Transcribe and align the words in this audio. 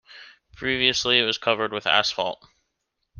Previously, 0.55 1.19
it 1.19 1.25
was 1.25 1.37
covered 1.37 1.71
with 1.71 1.85
asphalt. 1.85 2.43